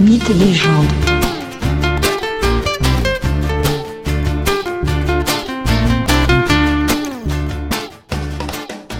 Mythes 0.00 0.30
et 0.30 0.34
légendes. 0.34 0.86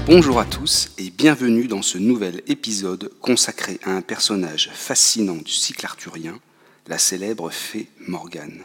Bonjour 0.04 0.38
à 0.38 0.44
tous 0.44 0.90
et 0.98 1.08
bienvenue 1.08 1.68
dans 1.68 1.80
ce 1.80 1.96
nouvel 1.96 2.42
épisode 2.48 3.10
consacré 3.22 3.80
à 3.82 3.92
un 3.92 4.02
personnage 4.02 4.68
fascinant 4.74 5.36
du 5.36 5.50
cycle 5.52 5.86
arthurien, 5.86 6.38
la 6.86 6.98
célèbre 6.98 7.48
fée 7.48 7.88
Morgane. 8.06 8.60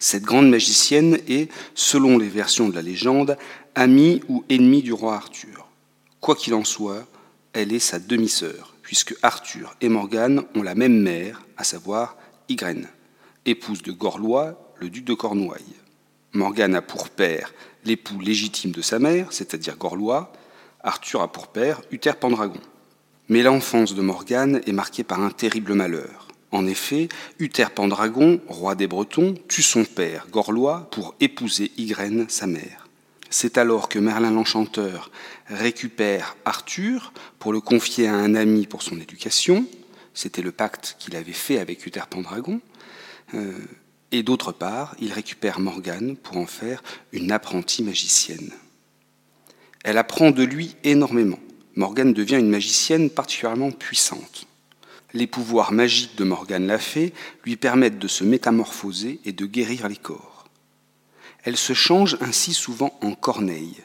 Cette 0.00 0.24
grande 0.24 0.50
magicienne 0.50 1.20
est, 1.28 1.48
selon 1.76 2.18
les 2.18 2.28
versions 2.28 2.70
de 2.70 2.74
la 2.74 2.82
légende, 2.82 3.38
amie 3.76 4.20
ou 4.28 4.44
ennemie 4.50 4.82
du 4.82 4.92
roi 4.92 5.14
Arthur. 5.14 5.68
Quoi 6.20 6.34
qu'il 6.34 6.54
en 6.54 6.64
soit, 6.64 7.06
elle 7.52 7.72
est 7.72 7.78
sa 7.78 8.00
demi-sœur, 8.00 8.71
puisque 8.92 9.16
Arthur 9.22 9.74
et 9.80 9.88
Morgane 9.88 10.42
ont 10.54 10.62
la 10.62 10.74
même 10.74 11.00
mère, 11.00 11.46
à 11.56 11.64
savoir 11.64 12.14
Ygraine, 12.50 12.90
épouse 13.46 13.80
de 13.80 13.90
Gorlois, 13.90 14.74
le 14.78 14.90
duc 14.90 15.06
de 15.06 15.14
Cornouailles. 15.14 15.78
Morgane 16.34 16.74
a 16.74 16.82
pour 16.82 17.08
père 17.08 17.54
l'époux 17.86 18.20
légitime 18.20 18.70
de 18.70 18.82
sa 18.82 18.98
mère, 18.98 19.28
c'est-à-dire 19.32 19.78
Gorlois, 19.78 20.30
Arthur 20.82 21.22
a 21.22 21.32
pour 21.32 21.48
père 21.48 21.80
Uther 21.90 22.12
Pendragon. 22.20 22.60
Mais 23.30 23.42
l'enfance 23.42 23.94
de 23.94 24.02
Morgane 24.02 24.60
est 24.66 24.72
marquée 24.72 25.04
par 25.04 25.22
un 25.22 25.30
terrible 25.30 25.72
malheur. 25.72 26.28
En 26.50 26.66
effet, 26.66 27.08
Uther 27.38 27.70
Pendragon, 27.74 28.42
roi 28.46 28.74
des 28.74 28.88
Bretons, 28.88 29.36
tue 29.48 29.62
son 29.62 29.86
père, 29.86 30.26
Gorlois, 30.30 30.90
pour 30.90 31.14
épouser 31.18 31.72
Ygraine, 31.78 32.26
sa 32.28 32.46
mère. 32.46 32.81
C'est 33.32 33.56
alors 33.56 33.88
que 33.88 33.98
Merlin 33.98 34.30
l'Enchanteur 34.30 35.10
récupère 35.46 36.36
Arthur 36.44 37.14
pour 37.38 37.54
le 37.54 37.62
confier 37.62 38.06
à 38.06 38.14
un 38.14 38.34
ami 38.34 38.66
pour 38.66 38.82
son 38.82 39.00
éducation. 39.00 39.64
C'était 40.12 40.42
le 40.42 40.52
pacte 40.52 40.96
qu'il 40.98 41.16
avait 41.16 41.32
fait 41.32 41.58
avec 41.58 41.86
Uther 41.86 42.02
Pendragon. 42.10 42.60
Euh, 43.32 43.52
et 44.10 44.22
d'autre 44.22 44.52
part, 44.52 44.94
il 45.00 45.14
récupère 45.14 45.60
Morgane 45.60 46.14
pour 46.14 46.36
en 46.36 46.44
faire 46.44 46.82
une 47.12 47.32
apprentie 47.32 47.82
magicienne. 47.82 48.52
Elle 49.82 49.96
apprend 49.96 50.30
de 50.30 50.42
lui 50.42 50.76
énormément. 50.84 51.40
Morgane 51.74 52.12
devient 52.12 52.38
une 52.38 52.50
magicienne 52.50 53.08
particulièrement 53.08 53.70
puissante. 53.70 54.46
Les 55.14 55.26
pouvoirs 55.26 55.72
magiques 55.72 56.16
de 56.16 56.24
Morgane 56.24 56.66
la 56.66 56.78
Fée 56.78 57.14
lui 57.46 57.56
permettent 57.56 57.98
de 57.98 58.08
se 58.08 58.24
métamorphoser 58.24 59.20
et 59.24 59.32
de 59.32 59.46
guérir 59.46 59.88
les 59.88 59.96
corps. 59.96 60.31
Elle 61.44 61.56
se 61.56 61.72
change 61.72 62.16
ainsi 62.20 62.52
souvent 62.54 62.98
en 63.02 63.14
corneille, 63.14 63.78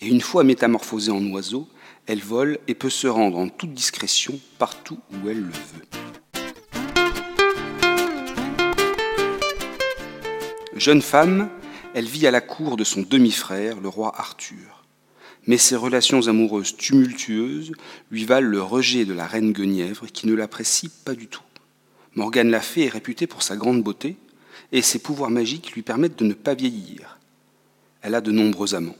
et 0.00 0.06
une 0.06 0.20
fois 0.20 0.44
métamorphosée 0.44 1.12
en 1.12 1.24
oiseau, 1.30 1.68
elle 2.06 2.20
vole 2.20 2.58
et 2.68 2.74
peut 2.74 2.90
se 2.90 3.06
rendre 3.06 3.38
en 3.38 3.48
toute 3.48 3.72
discrétion 3.72 4.38
partout 4.58 4.98
où 5.12 5.28
elle 5.28 5.40
le 5.40 5.52
veut. 5.52 5.86
Jeune 10.74 11.02
femme, 11.02 11.48
elle 11.94 12.06
vit 12.06 12.26
à 12.26 12.30
la 12.30 12.40
cour 12.40 12.76
de 12.76 12.84
son 12.84 13.02
demi-frère, 13.02 13.80
le 13.80 13.88
roi 13.88 14.12
Arthur 14.16 14.80
mais 15.46 15.58
ses 15.58 15.76
relations 15.76 16.28
amoureuses 16.28 16.76
tumultueuses 16.76 17.72
lui 18.10 18.24
valent 18.24 18.48
le 18.48 18.62
rejet 18.62 19.04
de 19.04 19.12
la 19.12 19.26
reine 19.26 19.52
Guenièvre 19.52 20.06
qui 20.06 20.26
ne 20.26 20.34
l'apprécie 20.34 20.90
pas 21.04 21.14
du 21.14 21.26
tout. 21.26 21.42
Morgane 22.14 22.50
la 22.50 22.60
Fée 22.60 22.84
est 22.84 22.90
réputée 22.90 23.26
pour 23.26 23.42
sa 23.42 23.56
grande 23.56 23.82
beauté 23.82 24.16
et 24.72 24.82
ses 24.82 24.98
pouvoirs 24.98 25.30
magiques 25.30 25.72
lui 25.72 25.82
permettent 25.82 26.18
de 26.18 26.24
ne 26.24 26.34
pas 26.34 26.54
vieillir. 26.54 27.18
Elle 28.02 28.14
a 28.14 28.20
de 28.20 28.30
nombreux 28.30 28.74
amants. 28.74 28.96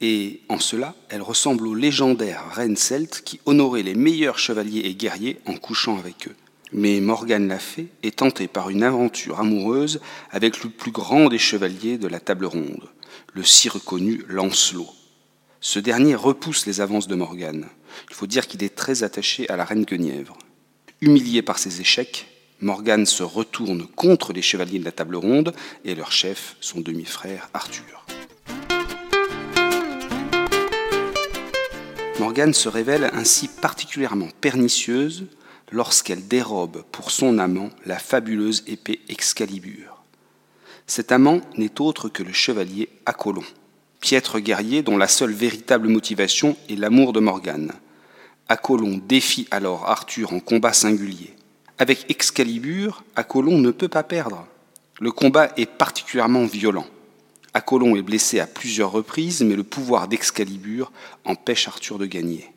Et 0.00 0.40
en 0.48 0.60
cela, 0.60 0.94
elle 1.08 1.22
ressemble 1.22 1.66
aux 1.66 1.74
légendaires 1.74 2.50
reines 2.52 2.76
celtes 2.76 3.22
qui 3.24 3.40
honoraient 3.46 3.82
les 3.82 3.94
meilleurs 3.94 4.38
chevaliers 4.38 4.82
et 4.84 4.94
guerriers 4.94 5.40
en 5.46 5.54
couchant 5.54 5.98
avec 5.98 6.28
eux. 6.28 6.36
Mais 6.72 7.00
Morgane 7.00 7.48
la 7.48 7.58
Fée 7.58 7.88
est 8.02 8.18
tentée 8.18 8.46
par 8.46 8.70
une 8.70 8.82
aventure 8.82 9.40
amoureuse 9.40 10.00
avec 10.30 10.62
le 10.62 10.70
plus 10.70 10.92
grand 10.92 11.28
des 11.28 11.38
chevaliers 11.38 11.98
de 11.98 12.06
la 12.06 12.20
table 12.20 12.44
ronde, 12.44 12.88
le 13.32 13.42
si 13.42 13.68
reconnu 13.68 14.22
Lancelot. 14.28 14.88
Ce 15.60 15.78
dernier 15.78 16.14
repousse 16.14 16.66
les 16.66 16.80
avances 16.80 17.08
de 17.08 17.14
Morgane. 17.14 17.66
Il 18.10 18.14
faut 18.14 18.26
dire 18.26 18.46
qu'il 18.46 18.62
est 18.62 18.76
très 18.76 19.02
attaché 19.02 19.48
à 19.48 19.56
la 19.56 19.64
reine 19.64 19.84
Guenièvre. 19.84 20.36
Humilié 21.00 21.42
par 21.42 21.58
ses 21.58 21.80
échecs, 21.80 22.26
Morgane 22.60 23.06
se 23.06 23.22
retourne 23.22 23.86
contre 23.86 24.32
les 24.32 24.42
chevaliers 24.42 24.78
de 24.78 24.84
la 24.84 24.92
table 24.92 25.16
ronde 25.16 25.54
et 25.84 25.94
leur 25.94 26.12
chef, 26.12 26.56
son 26.60 26.80
demi-frère 26.80 27.48
Arthur. 27.54 28.04
Morgane 32.18 32.54
se 32.54 32.68
révèle 32.68 33.10
ainsi 33.12 33.48
particulièrement 33.48 34.28
pernicieuse 34.40 35.26
lorsqu'elle 35.70 36.26
dérobe 36.26 36.82
pour 36.90 37.10
son 37.10 37.38
amant 37.38 37.70
la 37.86 37.98
fabuleuse 37.98 38.64
épée 38.66 39.00
Excalibur. 39.08 40.02
Cet 40.86 41.12
amant 41.12 41.40
n'est 41.56 41.80
autre 41.80 42.08
que 42.08 42.22
le 42.22 42.32
chevalier 42.32 42.88
Apollon 43.06 43.44
piètre 44.00 44.38
guerrier 44.38 44.82
dont 44.82 44.96
la 44.96 45.08
seule 45.08 45.32
véritable 45.32 45.88
motivation 45.88 46.56
est 46.68 46.76
l'amour 46.76 47.12
de 47.12 47.20
Morgane. 47.20 47.72
Apollon 48.48 49.00
défie 49.06 49.46
alors 49.50 49.88
Arthur 49.88 50.32
en 50.32 50.40
combat 50.40 50.72
singulier. 50.72 51.34
Avec 51.80 52.10
Excalibur, 52.10 53.04
Apollon 53.14 53.58
ne 53.58 53.70
peut 53.70 53.88
pas 53.88 54.02
perdre. 54.02 54.46
Le 55.00 55.12
combat 55.12 55.52
est 55.56 55.66
particulièrement 55.66 56.44
violent. 56.44 56.86
Apollon 57.54 57.94
est 57.94 58.02
blessé 58.02 58.40
à 58.40 58.48
plusieurs 58.48 58.90
reprises, 58.90 59.42
mais 59.42 59.54
le 59.54 59.62
pouvoir 59.62 60.08
d'Excalibur 60.08 60.90
empêche 61.24 61.68
Arthur 61.68 61.98
de 61.98 62.06
gagner. 62.06 62.50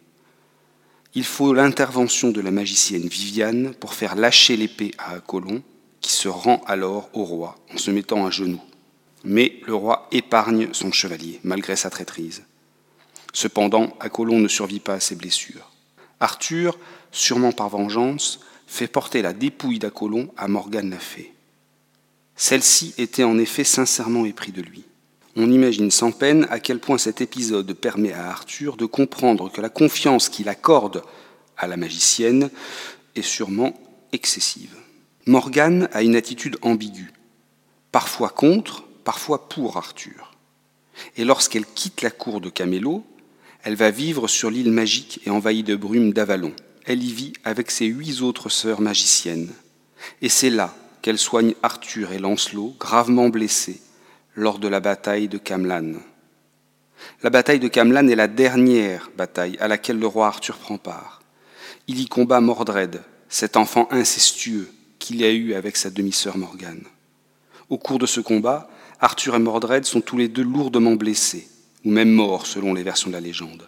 Il 1.13 1.23
faut 1.23 1.53
l'intervention 1.53 2.31
de 2.31 2.41
la 2.41 2.51
magicienne 2.51 3.07
Viviane 3.07 3.75
pour 3.75 3.93
faire 3.93 4.15
lâcher 4.15 4.57
l'épée 4.57 4.91
à 4.97 5.15
Apollon, 5.15 5.61
qui 5.99 6.11
se 6.13 6.27
rend 6.27 6.63
alors 6.65 7.09
au 7.13 7.23
roi 7.23 7.57
en 7.73 7.77
se 7.77 7.91
mettant 7.91 8.25
à 8.25 8.31
genoux. 8.31 8.61
Mais 9.23 9.59
le 9.67 9.75
roi 9.75 10.07
épargne 10.11 10.69
son 10.71 10.91
chevalier, 10.91 11.39
malgré 11.43 11.75
sa 11.75 11.91
traîtrise. 11.91 12.43
Cependant, 13.33 13.95
Apollon 13.99 14.39
ne 14.39 14.47
survit 14.47 14.79
pas 14.79 14.95
à 14.95 14.99
ses 14.99 15.15
blessures. 15.15 15.69
Arthur, 16.19 16.77
sûrement 17.11 17.51
par 17.51 17.69
vengeance, 17.69 18.39
fait 18.71 18.87
porter 18.87 19.21
la 19.21 19.33
dépouille 19.33 19.79
d'Apollon 19.79 20.31
à 20.37 20.47
Morgane 20.47 20.91
la 20.91 20.97
Fée. 20.97 21.33
Celle-ci 22.37 22.93
était 22.97 23.25
en 23.25 23.37
effet 23.37 23.65
sincèrement 23.65 24.25
épris 24.25 24.53
de 24.53 24.61
lui. 24.61 24.85
On 25.35 25.51
imagine 25.51 25.91
sans 25.91 26.13
peine 26.13 26.47
à 26.49 26.61
quel 26.61 26.79
point 26.79 26.97
cet 26.97 27.19
épisode 27.19 27.73
permet 27.73 28.13
à 28.13 28.29
Arthur 28.29 28.77
de 28.77 28.85
comprendre 28.85 29.51
que 29.51 29.59
la 29.59 29.67
confiance 29.67 30.29
qu'il 30.29 30.47
accorde 30.47 31.03
à 31.57 31.67
la 31.67 31.75
magicienne 31.75 32.49
est 33.15 33.21
sûrement 33.21 33.77
excessive. 34.13 34.73
Morgane 35.25 35.89
a 35.91 36.01
une 36.01 36.15
attitude 36.15 36.57
ambiguë, 36.61 37.11
parfois 37.91 38.29
contre, 38.29 38.83
parfois 39.03 39.49
pour 39.49 39.75
Arthur. 39.75 40.33
Et 41.17 41.25
lorsqu'elle 41.25 41.65
quitte 41.65 42.01
la 42.01 42.09
cour 42.09 42.39
de 42.39 42.49
Camélo, 42.49 43.03
elle 43.63 43.75
va 43.75 43.91
vivre 43.91 44.29
sur 44.29 44.49
l'île 44.49 44.71
magique 44.71 45.19
et 45.25 45.29
envahie 45.29 45.63
de 45.63 45.75
brume 45.75 46.13
d'Avalon. 46.13 46.53
Elle 46.85 47.03
y 47.03 47.11
vit 47.11 47.33
avec 47.43 47.71
ses 47.71 47.85
huit 47.85 48.21
autres 48.21 48.49
sœurs 48.49 48.81
magiciennes. 48.81 49.49
Et 50.21 50.29
c'est 50.29 50.49
là 50.49 50.75
qu'elle 51.01 51.17
soigne 51.17 51.53
Arthur 51.63 52.11
et 52.11 52.19
Lancelot, 52.19 52.75
gravement 52.79 53.29
blessés, 53.29 53.81
lors 54.35 54.59
de 54.59 54.67
la 54.67 54.79
bataille 54.79 55.27
de 55.27 55.37
Camlan. 55.37 55.93
La 57.23 57.29
bataille 57.29 57.59
de 57.59 57.67
Camlan 57.67 58.07
est 58.07 58.15
la 58.15 58.27
dernière 58.27 59.11
bataille 59.17 59.57
à 59.59 59.67
laquelle 59.67 59.99
le 59.99 60.07
roi 60.07 60.27
Arthur 60.27 60.57
prend 60.57 60.77
part. 60.77 61.21
Il 61.87 61.99
y 61.99 62.07
combat 62.07 62.41
Mordred, 62.41 63.01
cet 63.29 63.57
enfant 63.57 63.87
incestueux 63.91 64.71
qu'il 64.99 65.23
a 65.23 65.31
eu 65.31 65.53
avec 65.53 65.77
sa 65.77 65.89
demi-sœur 65.89 66.37
Morgane. 66.37 66.83
Au 67.69 67.77
cours 67.77 67.99
de 67.99 68.05
ce 68.05 68.21
combat, 68.21 68.69
Arthur 68.99 69.35
et 69.35 69.39
Mordred 69.39 69.85
sont 69.85 70.01
tous 70.01 70.17
les 70.17 70.27
deux 70.27 70.43
lourdement 70.43 70.95
blessés, 70.95 71.47
ou 71.83 71.91
même 71.91 72.11
morts 72.11 72.45
selon 72.45 72.73
les 72.73 72.83
versions 72.83 73.09
de 73.09 73.15
la 73.15 73.21
légende. 73.21 73.67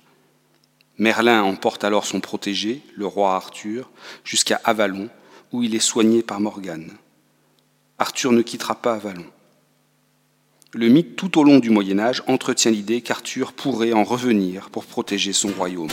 Merlin 1.04 1.44
emporte 1.44 1.84
alors 1.84 2.06
son 2.06 2.22
protégé, 2.22 2.82
le 2.96 3.06
roi 3.06 3.36
Arthur, 3.36 3.92
jusqu'à 4.24 4.62
Avalon, 4.64 5.10
où 5.52 5.62
il 5.62 5.76
est 5.76 5.80
soigné 5.80 6.24
par 6.24 6.40
Morgane. 6.40 6.94
Arthur 8.00 8.32
ne 8.32 8.42
quittera 8.42 8.76
pas 8.76 8.94
Avalon. 8.94 9.26
Le 10.72 10.88
mythe 10.88 11.18
tout 11.18 11.38
au 11.38 11.44
long 11.44 11.60
du 11.60 11.72
Moyen 11.72 12.00
Âge 12.00 12.24
entretient 12.28 12.72
l'idée 12.72 13.02
qu'Arthur 13.02 13.52
pourrait 13.52 13.92
en 13.92 14.06
revenir 14.06 14.70
pour 14.70 14.86
protéger 14.86 15.34
son 15.34 15.50
royaume. 15.50 15.90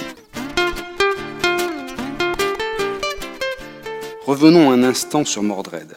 Revenons 4.26 4.70
un 4.70 4.84
instant 4.84 5.24
sur 5.24 5.42
Mordred. 5.42 5.96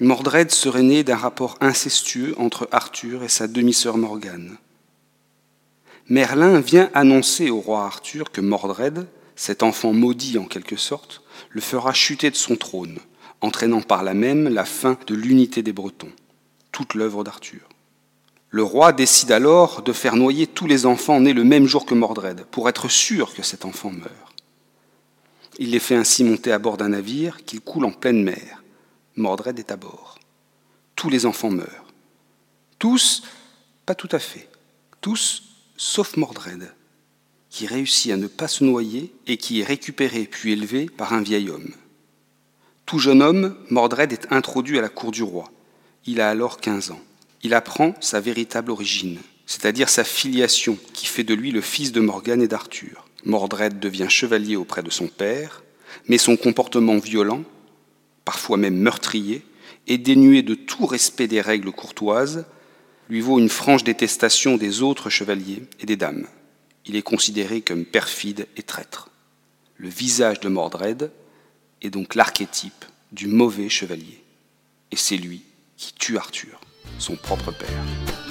Mordred 0.00 0.50
serait 0.50 0.82
né 0.82 1.04
d'un 1.04 1.14
rapport 1.14 1.56
incestueux 1.60 2.34
entre 2.36 2.68
Arthur 2.72 3.22
et 3.22 3.28
sa 3.28 3.46
demi-sœur 3.46 3.96
Morgane. 3.96 4.58
Merlin 6.08 6.60
vient 6.60 6.90
annoncer 6.92 7.48
au 7.48 7.60
roi 7.60 7.84
Arthur 7.84 8.30
que 8.30 8.42
Mordred, 8.42 9.06
cet 9.36 9.62
enfant 9.62 9.94
maudit 9.94 10.38
en 10.38 10.44
quelque 10.44 10.76
sorte, 10.76 11.22
le 11.50 11.62
fera 11.62 11.94
chuter 11.94 12.30
de 12.30 12.36
son 12.36 12.56
trône, 12.56 12.98
entraînant 13.40 13.80
par 13.80 14.02
là 14.02 14.12
même 14.12 14.48
la 14.48 14.66
fin 14.66 14.98
de 15.06 15.14
l'unité 15.14 15.62
des 15.62 15.72
Bretons, 15.72 16.12
toute 16.72 16.94
l'œuvre 16.94 17.24
d'Arthur. 17.24 17.68
Le 18.50 18.62
roi 18.62 18.92
décide 18.92 19.32
alors 19.32 19.82
de 19.82 19.92
faire 19.92 20.16
noyer 20.16 20.46
tous 20.46 20.66
les 20.66 20.84
enfants 20.84 21.20
nés 21.20 21.32
le 21.32 21.42
même 21.42 21.66
jour 21.66 21.86
que 21.86 21.94
Mordred, 21.94 22.44
pour 22.50 22.68
être 22.68 22.88
sûr 22.88 23.34
que 23.34 23.42
cet 23.42 23.64
enfant 23.64 23.90
meurt. 23.90 24.34
Il 25.58 25.70
les 25.70 25.78
fait 25.78 25.96
ainsi 25.96 26.22
monter 26.22 26.52
à 26.52 26.58
bord 26.58 26.76
d'un 26.76 26.90
navire 26.90 27.44
qu'il 27.44 27.60
coule 27.60 27.84
en 27.86 27.92
pleine 27.92 28.22
mer. 28.22 28.62
Mordred 29.16 29.58
est 29.58 29.70
à 29.70 29.76
bord. 29.76 30.18
Tous 30.96 31.08
les 31.08 31.26
enfants 31.26 31.50
meurent. 31.50 31.86
Tous, 32.78 33.22
pas 33.86 33.94
tout 33.94 34.08
à 34.12 34.18
fait. 34.18 34.48
Tous, 35.00 35.53
sauf 35.76 36.16
Mordred, 36.16 36.72
qui 37.50 37.66
réussit 37.66 38.12
à 38.12 38.16
ne 38.16 38.26
pas 38.26 38.48
se 38.48 38.64
noyer 38.64 39.12
et 39.26 39.36
qui 39.36 39.60
est 39.60 39.64
récupéré 39.64 40.28
puis 40.30 40.52
élevé 40.52 40.86
par 40.86 41.12
un 41.12 41.22
vieil 41.22 41.50
homme. 41.50 41.72
Tout 42.86 42.98
jeune 42.98 43.22
homme, 43.22 43.56
Mordred 43.70 44.12
est 44.12 44.30
introduit 44.30 44.78
à 44.78 44.82
la 44.82 44.88
cour 44.88 45.10
du 45.10 45.22
roi. 45.22 45.50
Il 46.06 46.20
a 46.20 46.28
alors 46.28 46.60
15 46.60 46.90
ans. 46.90 47.00
Il 47.42 47.54
apprend 47.54 47.94
sa 48.00 48.20
véritable 48.20 48.70
origine, 48.70 49.18
c'est-à-dire 49.46 49.88
sa 49.88 50.04
filiation 50.04 50.78
qui 50.92 51.06
fait 51.06 51.24
de 51.24 51.34
lui 51.34 51.50
le 51.50 51.60
fils 51.60 51.92
de 51.92 52.00
Morgane 52.00 52.42
et 52.42 52.48
d'Arthur. 52.48 53.06
Mordred 53.24 53.78
devient 53.78 54.08
chevalier 54.08 54.56
auprès 54.56 54.82
de 54.82 54.90
son 54.90 55.06
père, 55.06 55.62
mais 56.08 56.18
son 56.18 56.36
comportement 56.36 56.98
violent, 56.98 57.42
parfois 58.24 58.56
même 58.56 58.76
meurtrier, 58.76 59.42
et 59.86 59.98
dénué 59.98 60.42
de 60.42 60.54
tout 60.54 60.86
respect 60.86 61.28
des 61.28 61.40
règles 61.40 61.72
courtoises, 61.72 62.46
lui 63.14 63.20
vaut 63.20 63.38
une 63.38 63.48
franche 63.48 63.84
détestation 63.84 64.56
des 64.56 64.82
autres 64.82 65.08
chevaliers 65.08 65.62
et 65.78 65.86
des 65.86 65.94
dames. 65.94 66.26
Il 66.84 66.96
est 66.96 67.02
considéré 67.02 67.60
comme 67.60 67.84
perfide 67.84 68.48
et 68.56 68.64
traître. 68.64 69.08
Le 69.76 69.88
visage 69.88 70.40
de 70.40 70.48
Mordred 70.48 71.12
est 71.80 71.90
donc 71.90 72.16
l'archétype 72.16 72.84
du 73.12 73.28
mauvais 73.28 73.68
chevalier. 73.68 74.24
Et 74.90 74.96
c'est 74.96 75.16
lui 75.16 75.44
qui 75.76 75.94
tue 75.94 76.18
Arthur, 76.18 76.60
son 76.98 77.14
propre 77.14 77.52
père. 77.52 78.23